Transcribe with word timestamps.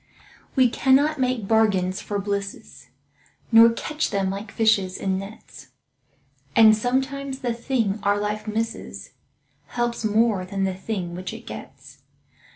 We 0.55 0.67
cannot 0.67 1.19
make 1.19 1.47
bargains 1.47 2.01
for 2.01 2.17
blisses, 2.17 2.87
Nor 3.51 3.69
catch 3.69 4.09
them 4.09 4.31
like 4.31 4.51
fishes 4.51 4.97
in 4.97 5.19
nets; 5.19 5.67
And 6.55 6.75
sometimes 6.75 7.41
the 7.41 7.53
thing 7.53 7.99
our 8.01 8.19
life 8.19 8.47
misses 8.47 9.11
Helps 9.67 10.03
more 10.03 10.43
than 10.43 10.63
the 10.63 10.73
thing 10.73 11.13
which 11.13 11.33
it 11.35 11.45
gets. 11.45 11.99